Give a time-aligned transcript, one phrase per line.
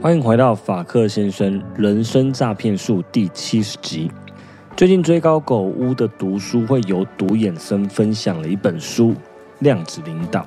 [0.00, 4.08] 欢迎回到法克先生人生诈骗术第七十集。
[4.76, 9.10] 最近追高狗屋的读书会由独眼生分享了一本书
[9.58, 10.40] 《量子领导》。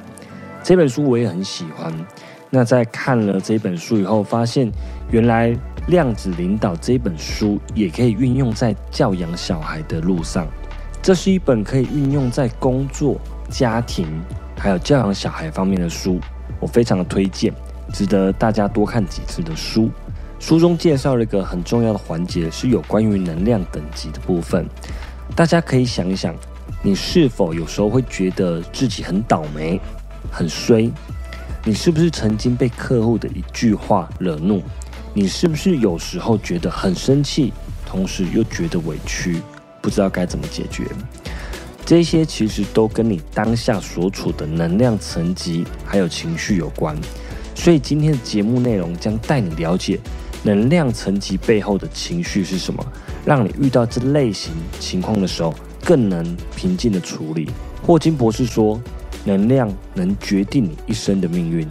[0.63, 1.93] 这本书我也很喜欢。
[2.49, 4.71] 那在看了这本书以后，发现
[5.11, 5.49] 原来
[5.87, 10.47] 《量子领导》这本书也可以运用在教养小孩的路上。
[11.01, 14.07] 这是一本可以运用在工作、家庭
[14.57, 16.21] 还有教养小孩方面的书，
[16.61, 17.53] 我非常的推荐。
[17.93, 19.89] 值得大家多看几次的书。
[20.39, 24.65] 书中介绍了一个很重要的环节，是有关于能量等级的部分。
[25.35, 26.35] 大家可以想一想，
[26.81, 29.79] 你是否有时候会觉得自己很倒霉、
[30.31, 30.91] 很衰？
[31.63, 34.63] 你是不是曾经被客户的一句话惹怒？
[35.13, 37.53] 你是不是有时候觉得很生气，
[37.85, 39.41] 同时又觉得委屈，
[39.79, 40.85] 不知道该怎么解决？
[41.85, 46.95] 这些其实都跟你当下所处的能量层级还有情绪有关。
[47.53, 49.99] 所以今天的节目内容将带你了解
[50.43, 52.83] 能量层级背后的情绪是什么，
[53.23, 55.53] 让你遇到这类型情况的时候
[55.83, 57.49] 更能平静的处理。
[57.83, 58.81] 霍金博士说，
[59.23, 61.67] 能量能决定你一生的命运。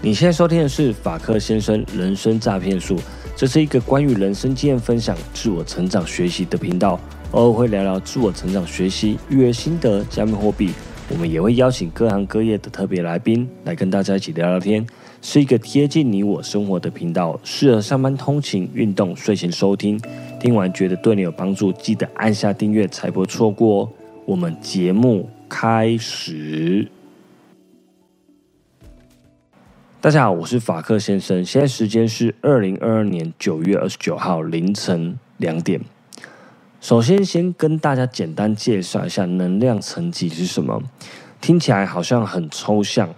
[0.00, 2.98] 你现在收听的是法克先生人生诈骗术，
[3.34, 6.98] 这是一个关于人生经验分享、自我成长学习的频道，
[7.32, 10.70] 偶尔会聊聊自我成长学习、育儿心得、加密货币。
[11.08, 14.84] 我们也会邀请各行各业的特别来宾来跟大家一起聊聊天，
[15.22, 20.00] 是一个贴近你我生活的频道，适合上班通勤、运动、睡前收听。
[20.40, 23.88] 听完觉得对你有帮助，记得按下订阅，才不会错过哦。
[24.24, 26.88] 我们节目开始。
[30.00, 35.80] 大家好，我是法克先生，现在时间是二零二二年九月二十九号凌晨两点。
[36.80, 40.80] 首先，先跟大家简单介绍一下能量层级是什么。
[41.40, 43.08] 听起来好像很抽象。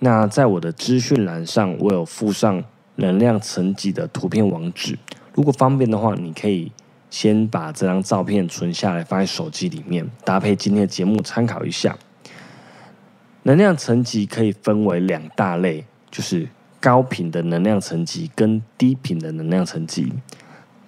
[0.00, 2.62] 那在我的资讯栏上，我有附上
[2.96, 4.98] 能量层级的图片网址。
[5.34, 6.72] 如果方便的话，你可以
[7.10, 11.96] 先把这张照片存下来，放在手机里面，搭配今天的节目参考一下。
[13.44, 16.48] 能量层级可以分为两大类，就是
[16.80, 20.12] 高频的能量层级跟低频的能量层级，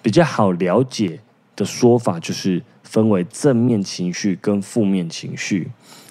[0.02, 1.20] 比较好了解。
[1.56, 5.68] 的说法就是分为正面情绪跟负面情绪。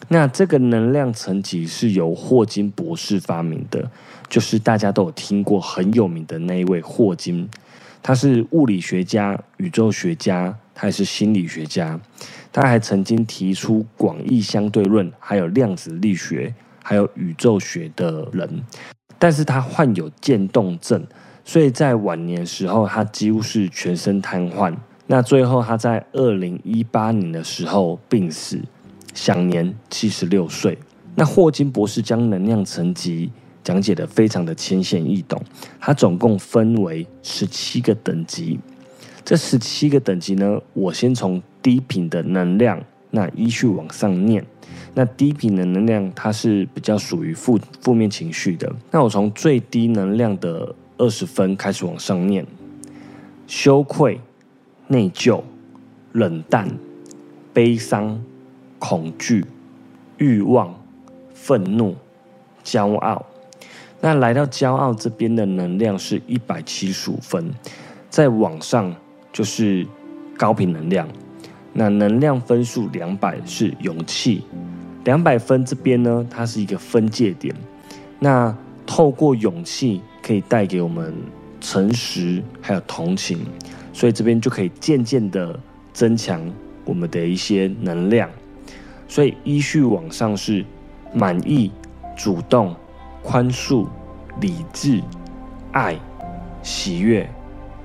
[0.09, 3.90] 那这个能量层级是由霍金博士发明的，
[4.28, 7.50] 就是大家都有听过很有名的那一位霍金。
[8.02, 11.98] 他是物理学家、宇宙学家，他也是心理学家。
[12.52, 18.62] 他还曾经提出广义相对论，还有量子力学，还有宇宙学的人。
[19.18, 21.08] 但是他患有渐冻症，
[21.46, 24.75] 所以在晚年时候，他几乎是全身瘫痪。
[25.06, 28.62] 那最后，他在二零一八年的时候病死，
[29.14, 30.78] 享年七十六岁。
[31.16, 33.30] 那霍金博士将能量层级
[33.63, 35.40] 讲解的非常的浅显易懂，
[35.80, 38.59] 它总共分为十七个等级。
[39.25, 42.81] 这十七个等级呢，我先从低频的能量
[43.12, 44.46] 那依序往上念。
[44.96, 48.74] 那低频的能量，它是比较属于负负面情绪的。
[48.90, 52.46] 那我从最低能量的二十分开始往上念，
[53.47, 54.19] 羞愧。
[54.94, 55.42] 内疚、
[56.12, 56.70] 冷淡、
[57.52, 58.24] 悲伤、
[58.78, 59.44] 恐惧、
[60.20, 60.72] 欲望、
[61.34, 61.96] 愤怒、
[62.64, 63.26] 骄傲。
[64.00, 67.52] 那来到骄傲这边的能量是一百七十五分，
[68.08, 68.96] 在往上
[69.31, 69.84] 就是
[70.38, 71.08] 高频能量。
[71.74, 74.44] 那能量分数两百是勇气，
[75.06, 77.56] 两百分这边呢，它是一个分界点。
[78.20, 78.56] 那
[78.86, 81.12] 透过勇气可以带给我们
[81.60, 83.40] 诚实，还有同情。
[83.94, 85.58] 所以这边就可以渐渐的
[85.94, 86.42] 增强
[86.84, 88.30] 我们的一些能量，
[89.08, 90.66] 所以依序往上是
[91.14, 91.72] 满意、
[92.18, 92.76] 主动、
[93.22, 93.88] 宽恕、
[94.42, 95.02] 理智、
[95.72, 95.98] 爱、
[96.64, 97.30] 喜悦，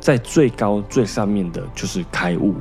[0.00, 2.54] 在最高最上面的就是开悟。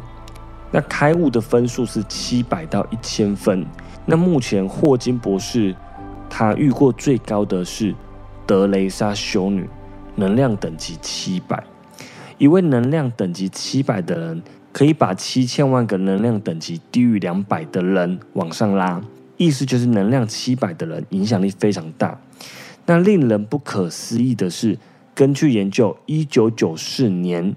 [0.69, 3.65] 那开悟的分数是七百到一千分。
[4.05, 5.73] 那目前霍金博士
[6.29, 7.95] 他遇过最高的是
[8.45, 9.67] 德雷莎修女，
[10.15, 11.63] 能量等级七百。
[12.37, 19.01] 一位能量等级七百的人，可以把七千万个能量等级低于两百的人往上拉。
[19.37, 22.19] 意思就是能量七百的人影响力非常大。
[22.85, 24.77] 那令人不可思议的是，
[25.13, 27.55] 根据研究，一九九四年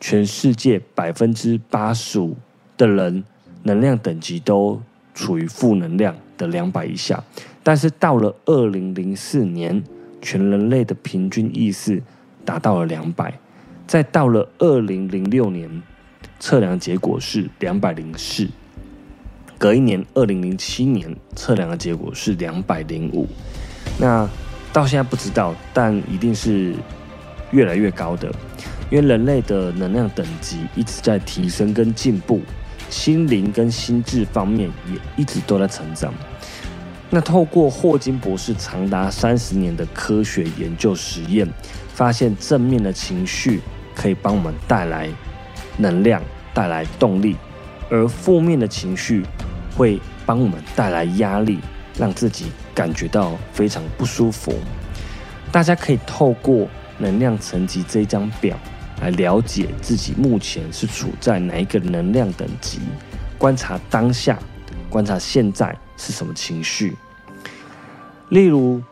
[0.00, 2.36] 全世界百分之八十五
[2.76, 3.22] 的人
[3.62, 4.80] 能量等级都
[5.14, 7.22] 处于负能量的两百以下，
[7.62, 9.82] 但是到了二零零四年，
[10.20, 12.02] 全人类的平均意识
[12.44, 13.38] 达到了两百。
[13.86, 15.82] 再到了二零零六年，
[16.40, 18.48] 测量结果是两百零四。
[19.58, 23.28] 隔一年，二零零七年测量的结果是两百零五。
[23.98, 24.28] 那
[24.72, 26.74] 到现在不知道，但一定是
[27.50, 28.28] 越来越高的，
[28.90, 32.40] 因为人类的能量等级一直在提升跟进步，
[32.90, 36.12] 心灵跟心智方面也一直都在成长。
[37.08, 41.46] 那透过霍金博士长达三十年的科学研究实验，
[41.94, 43.60] 发现正面的情绪
[43.94, 45.08] 可以帮我们带来
[45.76, 46.22] 能量、
[46.52, 47.36] 带来动力，
[47.90, 49.24] 而负面的情绪
[49.76, 51.58] 会帮我们带来压力。
[51.98, 54.54] 让自己感觉到非常不舒服。
[55.52, 56.66] 大家可以透过
[56.96, 58.58] 能量层级这张表
[59.02, 62.80] 来了解自己目前是处在哪一个能量等级，
[63.36, 64.38] 观察当下，
[64.88, 66.96] 观察现在是什么情绪。
[68.30, 68.82] 例如，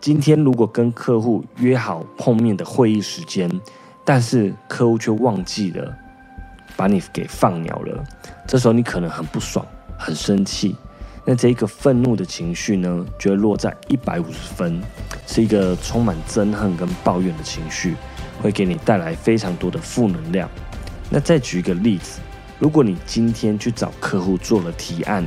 [0.00, 3.50] 今天如果跟客户约好碰面的会议时间，
[4.02, 5.94] 但是客户却忘记了
[6.74, 8.02] 把你给放鸟了，
[8.48, 9.64] 这时候你可能很不爽，
[9.98, 10.74] 很生气。
[11.26, 14.80] 那这一个愤怒的情绪呢，就会落在一百五十分，
[15.26, 17.94] 是一个充满憎恨跟抱怨的情绪，
[18.40, 20.48] 会给你带来非常多的负能量。
[21.10, 22.20] 那再举一个例子，
[22.58, 25.22] 如果你今天去找客户做了提案，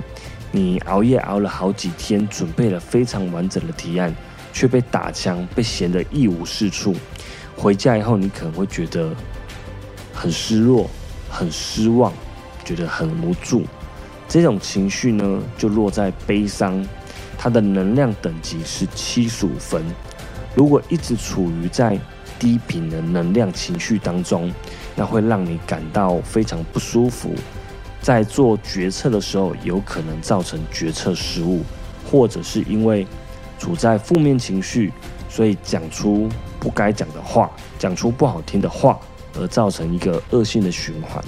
[0.52, 4.12] 你熬夜熬了好几天，准备了非常完整的提案，
[4.54, 6.96] 却被打枪，被嫌得一无是处，
[7.58, 9.10] 回家以后你可能会觉得
[10.14, 10.90] 很失落、
[11.30, 12.14] 很失望，
[12.64, 13.66] 觉得很无助。
[14.28, 16.88] 这种情绪呢，就落在悲伤，
[17.38, 19.84] 它的能量等级是七十五分。
[20.56, 22.00] 如果一直处于在
[22.40, 24.54] 低频的能量情绪当中，
[24.96, 27.34] 那会让你感到非常不舒服。
[28.02, 31.64] 在做决策的时候，有可能造成决策失误，
[32.10, 33.08] 或者是因为
[33.64, 34.92] 处在负面情绪，
[35.30, 36.28] 所以讲出
[36.60, 37.50] 不该讲的话，
[37.80, 39.00] 讲出不好听的话，
[39.40, 41.24] 而造成一个恶性的循环。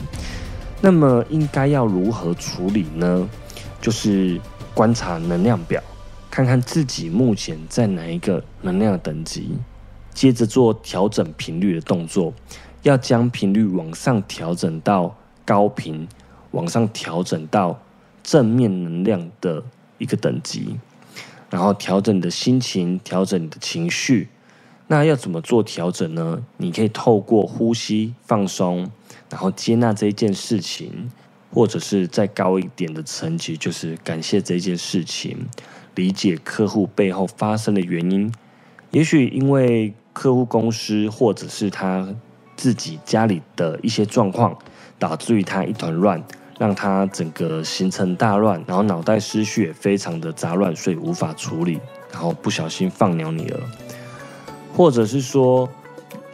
[0.81, 3.29] 那么应该要如何处理呢？
[3.79, 4.37] 就是
[4.73, 5.81] 观察能量表，
[6.29, 9.57] 看看自己目前在哪一个能量等级，
[10.13, 12.33] 接着做调整频率的动作，
[12.83, 15.15] 要将频率往上调整到
[15.45, 16.05] 高频，
[16.51, 17.79] 往上调整到
[18.21, 19.63] 正面能量的
[19.97, 20.77] 一个等级，
[21.55, 24.27] 然后调整你的心情，调整你的情绪。
[24.87, 26.43] 那要怎么做调整呢？
[26.57, 28.91] 你可以透过呼吸放松。
[29.29, 31.09] 然后接纳这一件事情，
[31.53, 35.47] 或者是再高一点的层级，就是感谢这件事情，
[35.95, 38.29] 理解客户背后发生的原因。
[38.91, 42.13] 也许因为客户公司，或者是他
[42.57, 44.59] 自己家里的一些状况，
[44.99, 46.21] 导致于他一团乱，
[46.57, 51.79] 让他整个行程大乱，然后脑袋思绪也非常的杂乱，所以无法处理，
[52.11, 53.59] 然后不小心放鸟你了，
[54.73, 55.69] 或者是说。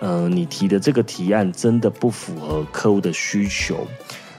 [0.04, 3.86] 呃，你提的这个提案真的不符合客户的需求，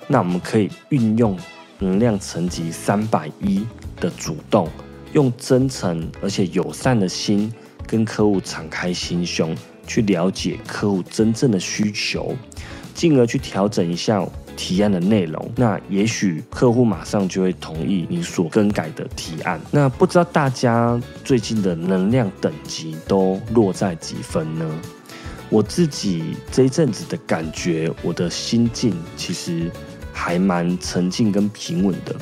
[0.09, 1.39] 那我们可以运用
[1.79, 3.65] 能量层级三百一
[4.01, 4.69] 的主动，
[5.13, 7.55] 用真诚而且友善的心
[7.87, 9.57] 跟客户敞开心胸，
[9.87, 12.35] 去了解客户真正的需求，
[12.95, 14.25] 进而去调整一下
[14.57, 15.51] 提案的内容。
[15.57, 19.61] 那也许客户马上就会同意你所更改的提案。
[19.71, 24.71] 那不知道大家最近的能量等级都落在几分呢？
[25.49, 29.71] 我自己这一阵子的感觉，我的心境其实
[30.13, 32.15] 还蛮沉静跟平稳的。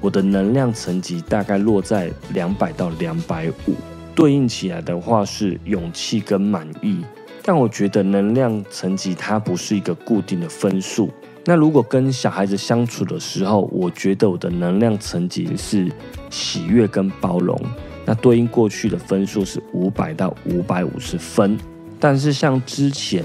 [0.00, 3.76] 我的能量层级大概落在两百到两百五，
[4.16, 7.04] 对应起来的话是勇气跟满意。
[7.42, 11.10] 但我觉得能量层级它不是一个固定的分数。
[11.44, 15.90] 那如果跟小孩子相处的时候，我觉得我的能量层级是
[16.30, 17.60] 喜悦跟包容，
[18.04, 21.58] 那对应过去的分数是五百到五百五十分。
[21.98, 23.24] 但是像之前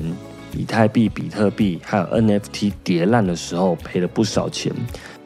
[0.55, 4.73] 以太币、比特币还有 NFT 跌烂的时候，赔了不少钱。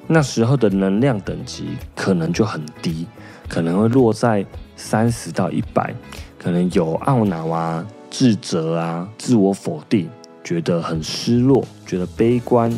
[0.08, 3.08] 那时候的能量等级可能就很低，
[3.48, 4.46] 可能会落在
[4.76, 5.96] 三十到一百，
[6.38, 10.08] 可能有懊恼啊、自责啊、自我否定，
[10.44, 12.72] 觉得很失落，觉得悲观，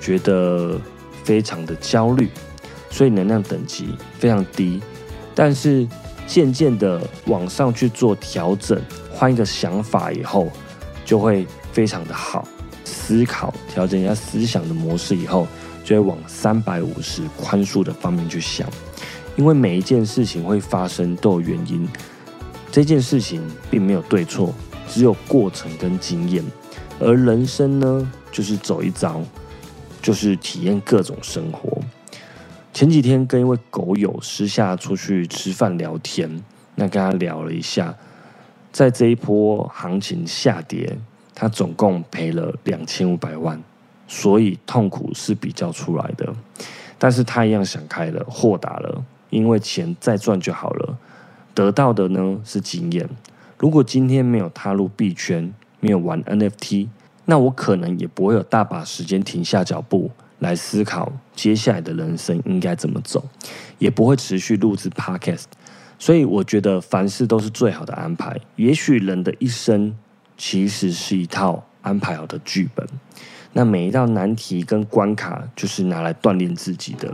[0.00, 0.80] 觉得
[1.22, 2.28] 非常的焦虑，
[2.90, 4.80] 所以能量等级非常低。
[5.34, 5.86] 但是
[6.26, 8.80] 渐渐的往上去做调整。
[9.12, 10.48] 换一个想法以后，
[11.04, 12.46] 就会非常的好。
[12.84, 15.46] 思考调整一下思想的模式以后，
[15.84, 18.68] 就会往三百五十宽恕的方面去想。
[19.34, 21.88] 因为每一件事情会发生都有原因，
[22.78, 24.54] 这件事情并没有对错，
[24.86, 26.44] 只有过程跟经验。
[27.00, 29.20] 而人生呢，就是走一遭，
[30.00, 31.76] 就是体验各种生活。
[32.72, 36.30] 前几天跟一位狗友私下出去吃饭聊天，
[36.76, 37.92] 那跟他聊了一下。
[38.70, 40.96] 在这一波行情下跌，
[41.34, 43.60] 他总共赔了两千五百万，
[44.06, 46.32] 所以痛苦是比较出来的。
[46.96, 50.96] 但是他一样想开了，豁达了，因为钱再赚就好了。
[51.58, 53.08] 得到的呢是经验。
[53.58, 56.86] 如果今天没有踏入币圈，没有玩 NFT，
[57.24, 63.24] 那我可能也不会有大把时间停下脚步来思考接下来的人生应该怎么走，
[63.80, 65.46] 也不会持续录制 Podcast。
[65.98, 68.38] 所以我觉得凡事都是最好的安排。
[68.54, 69.92] 也许人的一生
[70.36, 72.86] 其实是一套安排好的剧本，
[73.52, 77.12] 那每一道难题跟关卡就是拿来锻炼自己的。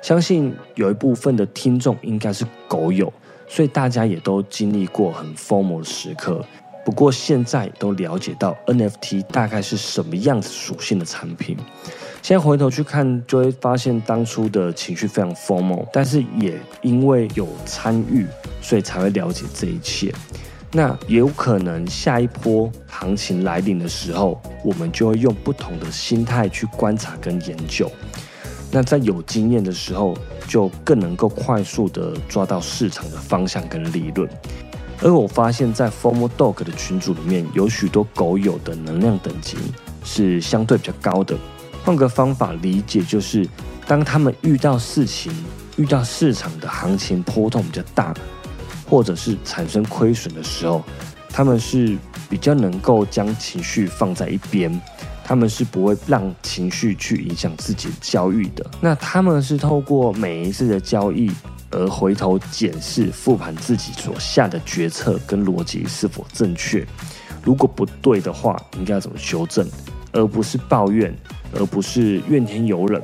[0.00, 3.12] 相信有一部分的听众应该是狗友。
[3.48, 6.44] 所以大家也都经历过很疯魔的时刻，
[6.84, 11.56] 不过现在都了解到 NFT 大概是什么样子属性的产品。
[12.22, 18.26] 现在回头去看，就会发现当初的情绪非常疯魔，但是也因为有参与，
[18.60, 20.12] 所以才会了解这一切。
[20.72, 27.90] 那也有可能下一波行情来临的时候，我们就会用不同的心态去观察跟研究。
[28.76, 30.14] 那在有经验的时候。
[30.48, 34.30] 就更能够快速的抓到市场的方向跟利润，
[35.02, 39.56] 而我发现，在 Formal Dog 的群组里面，有许多狗友的能量等级
[40.04, 41.36] 是相对比较高的。
[41.84, 43.44] 换个方法理解，就是
[43.88, 45.32] 当他们遇到事情、
[45.74, 48.14] 遇到市场的行情波动比较大，
[48.88, 50.84] 或者是产生亏损的时候，
[51.28, 51.98] 他们是
[52.30, 54.80] 比较能够将情绪放在一边。
[55.28, 58.64] 他们是不会让情绪去影响自己的交易的。
[58.80, 61.28] 那他们是透过每一次的交易
[61.72, 66.86] 而回头检视、复盘自己所下的决策跟逻辑是否正确。
[67.42, 69.68] 如果不对的话，应该要怎么修正，
[70.12, 71.12] 而不是抱怨，
[71.52, 73.02] 而不是怨天尤人。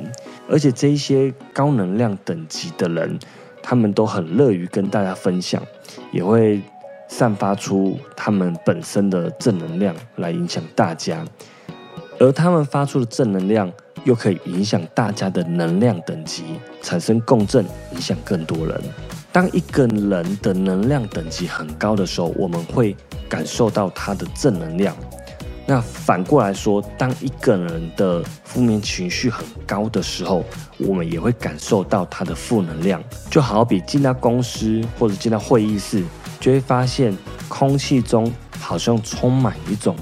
[0.48, 3.18] 而且这一些高能量等级的人，
[3.60, 5.60] 他们都很乐于跟大家分享，
[6.12, 6.62] 也会
[7.08, 11.26] 散发出他们本身的正能量来影响大家。
[12.22, 13.68] 而他们发出的正能量，
[14.04, 16.44] 又可以影响大家的能量等级，
[16.80, 18.80] 产生共振，影响更多人。
[19.32, 22.96] 当一个人的能量等级很高的时候，我们会
[23.28, 24.94] 感受到他的正能量。
[25.66, 30.44] 那反过来说，当一个人的负面情绪很高的时候，
[30.78, 33.02] 我们也会感受到他的负能量。
[33.32, 36.04] 就好比进到公司或者进到会议室，
[36.38, 37.12] 就会发现
[37.48, 39.96] 空气中好像充满一种。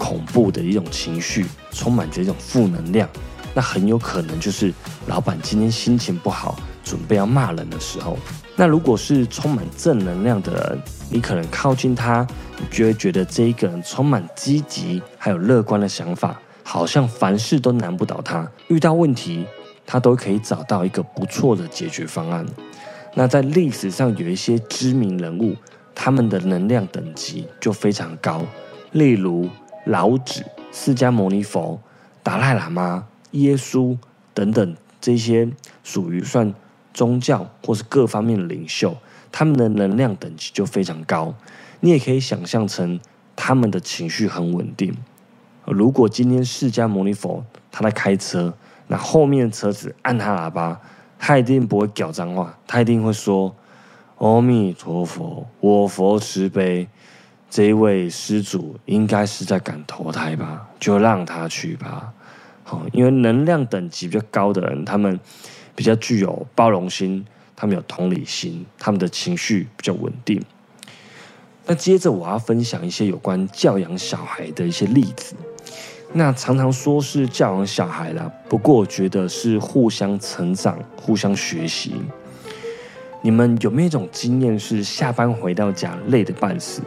[0.00, 3.08] 恐怖的一种情绪，充满着一种负能量，
[3.54, 4.72] 那很有可能就是
[5.06, 8.16] 老板今天心情不好，准备要骂人的时候。
[8.56, 12.26] 那如果是充满正能量的人，你可能靠近他，
[12.58, 19.46] 你就会觉得这一个人充满积极还有乐观的想法，好像凡事都难不倒他，遇到问题
[19.86, 22.44] 他都可以找到一个不错的解决方案。
[23.14, 25.54] 那在历史上有一些知名人物，
[25.94, 28.42] 他们的能量等级就非常高，
[28.92, 29.48] 例如。
[29.86, 31.80] 老子、释迦牟尼佛、
[32.22, 33.96] 达赖喇嘛、耶稣
[34.32, 35.48] 等等这些
[35.82, 36.54] 属于算
[36.94, 38.96] 宗教或是各方面的领袖，
[39.32, 41.34] 他们的能量等级就非常高。
[41.80, 42.98] 你也可以想象成
[43.34, 44.96] 他们的情绪很稳定。
[45.64, 48.54] 如果今天释迦牟尼佛他在开车，
[48.86, 50.80] 那后面的车子按他喇叭，
[51.18, 53.54] 他一定不会讲脏话，他一定会说
[54.18, 56.88] ：“阿弥陀佛，我佛慈悲。”
[57.50, 62.12] 这一位施主应该是在赶投胎吧，就让他去吧。
[62.62, 65.18] 好，因为能量等级比较高的人，他们
[65.74, 67.24] 比较具有包容心，
[67.56, 70.42] 他们有同理心，他们的情绪比较稳定。
[71.64, 75.34] 那接着我要分享一些有关教养小孩的一些例子。
[76.12, 81.94] 那常常说是教养小孩啦，不过我觉得是互相成长、互相学习。
[83.20, 86.80] 你们有没有一种经验，是下班回到家累得半死，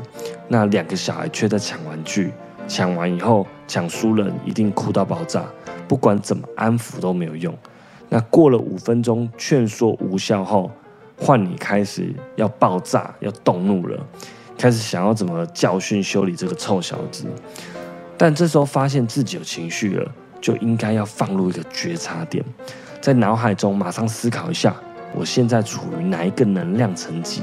[0.53, 2.33] 那两个小孩却在抢玩具，
[2.67, 5.45] 抢完以后抢输了一定哭到爆炸，
[5.87, 7.57] 不管怎么安抚都没有用。
[8.09, 10.69] 那过了五分钟劝说无效后，
[11.17, 13.97] 换你开始要爆炸，要动怒了，
[14.57, 17.23] 开始想要怎么教训修理这个臭小子。
[18.17, 22.43] 但这时候发现自己有情绪了，就应该要放入一个觉察点，
[22.99, 24.75] 在脑海中马上思考一下。
[25.15, 27.41] 我现在处于哪一个能量层级？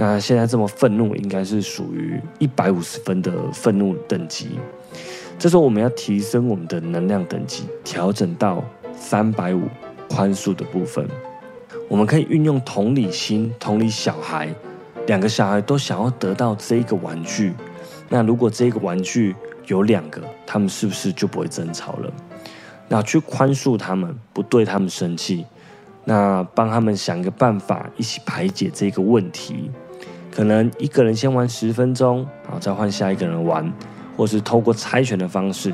[0.00, 4.58] 那现在这么愤怒，应该是属于一百五十分的愤怒等级。
[5.38, 8.64] 这时候我们要提升我们的能量等级，调整到
[8.96, 9.64] 三百五
[10.08, 11.06] 宽恕的部分。
[11.86, 14.48] 我们可以运用同理心，同理小孩，
[15.06, 17.52] 两个小孩都想要得到这一个玩具。
[18.08, 22.10] 那如果这个玩具有两个，他们是不是就不会争吵了？
[22.88, 25.44] 那去宽恕他们，不对他们生气。
[26.06, 29.70] 那帮他们想一个办法，一起排解这个问题。
[30.30, 33.70] 可能一个人先玩十分钟，然后再换下一个人玩，
[34.16, 35.72] 或是透过猜拳的方式，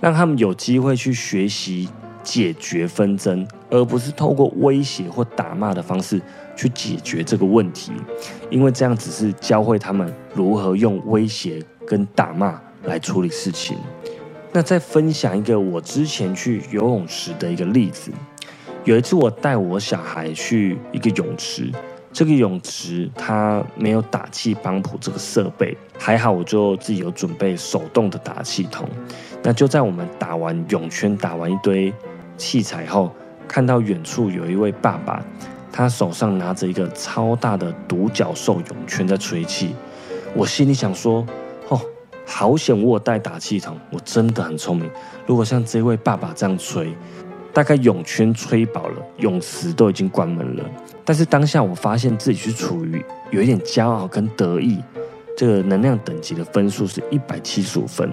[0.00, 1.88] 让他们有机会去学习
[2.22, 6.20] 解决纷争，而不是透过威胁或打骂的方式
[6.54, 7.92] 去解决这个问题，
[8.48, 13.76] 因为这样只是教会他们如何用威胁跟打骂来处理事情。
[14.52, 18.10] 那再分享一个我之前去游泳池的一个例子，
[18.84, 21.70] 有一次我带我小孩去一个泳池。
[22.12, 28.88] 这个泳池它没有打气帮浦这个设备，还好我就自己有准备手动的打气筒。
[29.42, 31.92] 那就在我们打完泳圈、打完一堆
[32.36, 33.12] 器材后，
[33.46, 35.24] 看到远处有一位爸爸，
[35.72, 39.74] 他手上拿着一个超大的独角兽泳圈在吹气。
[40.34, 41.24] 我心里想说：
[41.68, 41.80] 哦，
[42.26, 44.90] 好险我带打气筒，我真的很聪明。
[45.26, 46.92] 如果像这位爸爸这样吹，
[47.52, 50.64] 大概泳圈吹饱了，泳池都已经关门了。
[51.04, 54.78] 但是当下我发现自己是处于有一点骄傲跟得意，
[55.36, 58.08] 这个能量等级的分数是一百七十五分。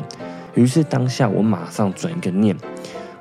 [0.56, 2.58] 于是当下我马上转一个念，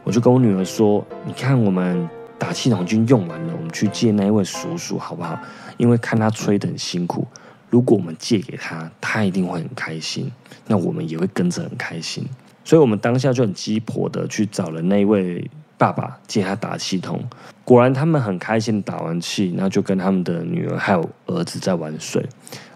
[0.04, 2.08] 我就跟我女儿说：“你看我们
[2.38, 5.38] 打气筒已经用完了，我们去借那一位叔叔好不好？
[5.76, 7.26] 因为看他吹得很辛苦，
[7.68, 10.32] 如果我们借给他，他一定会很开心，
[10.66, 12.26] 那我们也会跟着很开心。
[12.64, 15.46] 所以我们当下就很鸡婆的去找了那位。”
[15.78, 17.22] 爸爸借他打气筒，
[17.64, 22.26] 果然他们很开心打完气，然后就跟他们的女儿还有儿子在玩水。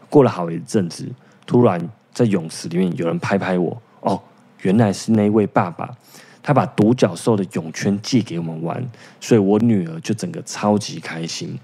[0.09, 1.09] 过了好一阵子，
[1.47, 1.81] 突然
[2.13, 4.21] 在泳池里面有人拍拍我，哦，
[4.63, 5.89] 原来是那位爸爸，
[6.43, 8.85] 他把独角兽的泳圈借给我们玩，
[9.21, 11.59] 所以我女儿就整个超级开心。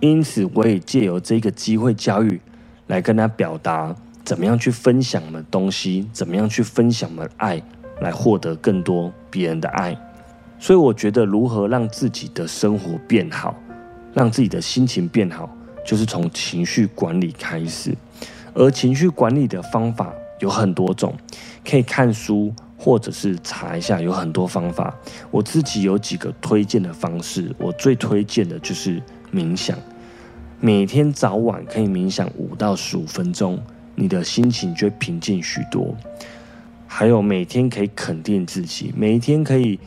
[0.00, 2.40] 因此，我也借由这个机会教育，
[2.88, 3.94] 来跟他表达
[4.24, 7.62] 怎么样去分享我们东西，怎么样去分享我们爱，
[8.00, 9.96] 来获得更多别人的爱。
[10.60, 13.54] 所以我觉得，如何让自己的生活变好，
[14.12, 15.48] 让自己的心情变好，
[15.86, 17.94] 就是从情绪管理开始。
[18.54, 21.14] 而情绪管理的方法有很多种，
[21.64, 24.92] 可以看书或者是查一下，有很多方法。
[25.30, 29.00] 我自己有几个推荐的方式，我最推荐的就是
[29.32, 29.78] 冥想。
[30.58, 33.60] 每天早晚可以冥想五到十五分钟，
[33.94, 35.94] 你的心情就会平静许多。
[36.88, 39.78] 还有每天可以肯定自己，每天可以。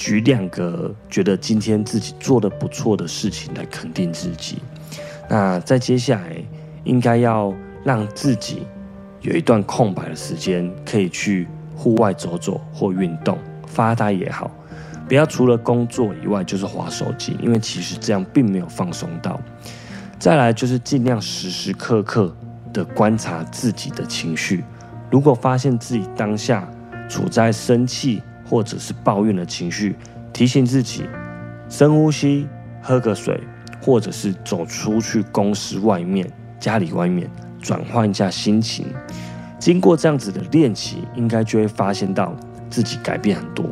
[0.00, 4.56] 举两个觉得今天自己做的不错的事情来肯定自己。
[5.28, 6.34] 那在接下来，
[6.84, 7.52] 应该要
[7.84, 8.66] 让自己
[9.20, 13.36] 有一段空白的时间，可以去户外走走或运动、
[13.66, 14.50] 发呆也好。
[15.06, 19.38] 不要除了工作以外就是划手机，因为其实这样并没有放松到。
[20.18, 22.34] 再来就是尽量时时刻刻
[22.72, 24.64] 的观察自己的情绪。
[25.10, 26.66] 如果发现自己当下
[27.06, 29.94] 处在生气，或者是抱怨的情绪，
[30.32, 31.04] 提醒自己
[31.68, 32.48] 深呼吸，
[32.82, 33.40] 喝个水，
[33.80, 37.30] 或者是走出去公司外面、家里外面
[37.62, 38.86] 转换一下心情。
[39.60, 42.34] 经过这样子的练习，应该就会发现到
[42.68, 43.64] 自己改变很多。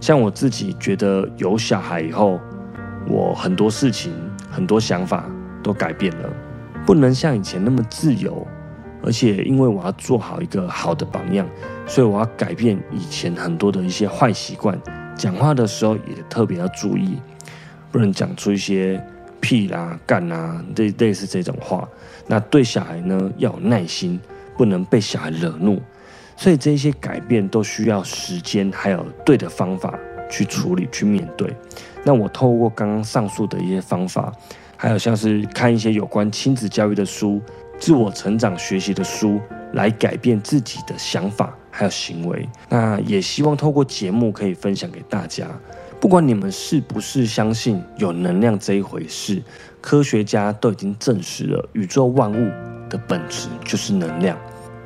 [0.00, 2.40] 像我自己觉得有小孩以后，
[3.06, 4.12] 我很多事情、
[4.50, 5.30] 很多想法
[5.62, 6.28] 都改变了，
[6.84, 8.44] 不能像以前那么自由。
[9.02, 11.46] 而且，因为我要做好一个好的榜样，
[11.86, 14.78] 所以我要改变以前很多的一些坏习惯。
[15.16, 17.18] 讲话的时候也特别要注意，
[17.90, 19.00] 不能讲出一些
[19.40, 21.88] 屁啦、干啦这类似这种话。
[22.26, 24.20] 那对小孩呢要有耐心，
[24.56, 25.80] 不能被小孩惹怒。
[26.36, 29.98] 所以这些改变都需要时间，还有对的方法
[30.30, 31.52] 去处理、去面对。
[32.04, 34.32] 那我透过刚刚上述的一些方法，
[34.76, 37.40] 还有像是看一些有关亲子教育的书。
[37.78, 39.40] 自我成长学习的书
[39.72, 45.46] 来改变自己的想法还有行为，那也希望透过节目可以分享给大家。
[46.00, 49.42] 不管你们是不是相信有能量这一回事，
[49.80, 52.50] 科学家都已经证实了宇宙万物
[52.88, 54.38] 的本质就是能量。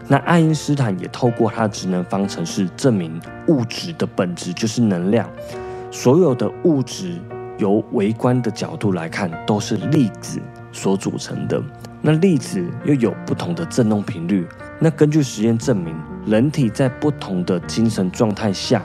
[0.08, 5.28] 那爱因斯坦也透过他的职能方程式证明物质的本质就是能量。
[5.90, 7.18] 所有的物质
[7.58, 10.40] 由微观的角度来看都是粒子
[10.72, 11.62] 所组成的。
[12.00, 14.46] 那粒子又有不同的振动频率。
[14.80, 15.94] 那根据实验证明，
[16.26, 18.82] 人体在不同的精神状态下，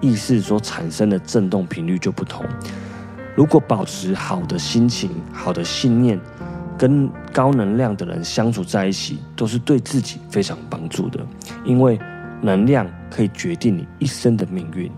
[0.00, 2.46] 意识所产生的振动频率就不同。
[3.34, 6.20] 如果保持好的心情、好的信念，
[6.78, 11.18] 跟高能量的人相处在一起，都是对自己非常帮助的。
[11.64, 11.98] 因为
[12.40, 14.90] 能量可以决定你一生的命运。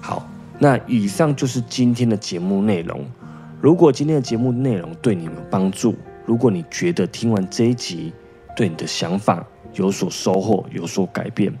[0.00, 0.26] 好，
[0.58, 3.04] 那以上就是今天的节目内容。
[3.62, 5.94] 如果今天的节目内容对你们有帮助，
[6.26, 8.12] 如果你觉得听完这一集
[8.56, 11.54] 对你的想法有所收获、有所改变，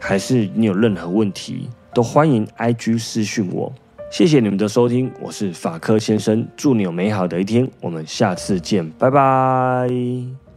[0.00, 3.70] 还是你有任何问题，都欢迎 IG 私讯我。
[4.10, 10.47] 谢谢你们的收听，我是法科先生，祝你有美好的一天，我们下次见，拜拜。